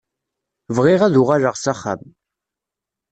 [0.75, 2.01] Bɣiɣ ad uɣaleɣ s axxam.